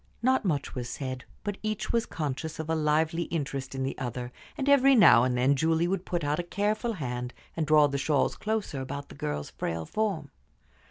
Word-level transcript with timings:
Not 0.23 0.43
much 0.45 0.73
was 0.73 0.89
said, 0.89 1.25
but 1.43 1.59
each 1.61 1.93
was 1.93 2.07
conscious 2.07 2.57
of 2.57 2.71
a 2.71 2.75
lively 2.75 3.25
interest 3.25 3.75
in 3.75 3.83
the 3.83 3.95
other, 3.99 4.31
and 4.57 4.67
every 4.67 4.95
now 4.95 5.23
and 5.23 5.37
then 5.37 5.55
Julie 5.55 5.87
would 5.87 6.05
put 6.07 6.23
out 6.23 6.39
a 6.39 6.43
careful 6.43 6.93
hand 6.93 7.35
and 7.55 7.67
draw 7.67 7.85
the 7.85 7.99
shawls 7.99 8.35
closer 8.35 8.81
about 8.81 9.09
the 9.09 9.13
girl's 9.15 9.51
frail 9.51 9.85
form. 9.85 10.31